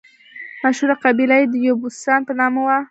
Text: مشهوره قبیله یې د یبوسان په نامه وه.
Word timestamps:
مشهوره 0.63 0.95
قبیله 1.03 1.35
یې 1.41 1.45
د 1.49 1.55
یبوسان 1.67 2.19
په 2.27 2.33
نامه 2.39 2.59
وه. 2.65 2.77